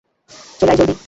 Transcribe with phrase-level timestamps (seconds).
[0.59, 0.93] চলে আয় জলদি!